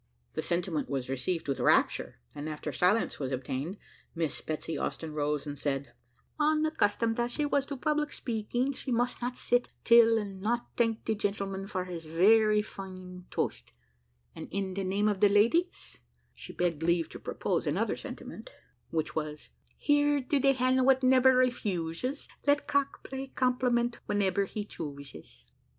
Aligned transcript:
The 0.33 0.41
sentiment 0.41 0.89
was 0.89 1.11
received 1.11 1.47
with 1.47 1.59
rapture; 1.59 2.15
and 2.33 2.49
after 2.49 2.71
silence 2.71 3.19
was 3.19 3.31
obtained, 3.31 3.77
Miss 4.15 4.41
Betsy 4.41 4.75
Austin 4.75 5.13
rose 5.13 5.45
and 5.45 5.59
said 5.59 5.93
"Unaccustomed 6.39 7.19
as 7.19 7.29
she 7.31 7.45
was 7.45 7.67
to 7.67 7.77
public 7.77 8.09
'peaking, 8.25 8.71
she 8.73 8.89
must 8.91 9.21
not 9.21 9.37
sit 9.37 9.69
'till 9.83 10.17
and 10.17 10.41
not 10.41 10.75
tank 10.75 11.05
de 11.05 11.13
gentleman 11.13 11.67
for 11.67 11.85
his 11.85 12.07
very 12.07 12.63
fine 12.63 13.25
toast, 13.29 13.73
and 14.35 14.47
in 14.49 14.73
de 14.73 14.83
name 14.83 15.07
of 15.07 15.19
de 15.19 15.29
ladies," 15.29 15.99
she 16.33 16.51
begged 16.51 16.81
leave 16.81 17.07
to 17.09 17.19
propose 17.19 17.67
another 17.67 17.95
sentimen, 17.95 18.47
which 18.89 19.15
was 19.15 19.49
"Here 19.77 20.19
to 20.19 20.39
de 20.39 20.53
hen 20.53 20.83
what 20.83 21.03
nebber 21.03 21.35
refuses, 21.35 22.27
Let 22.47 22.65
cock 22.65 23.07
pay 23.07 23.27
compliment 23.27 23.99
whenebber 24.09 24.45
he 24.47 24.65
chooses." 24.65 25.45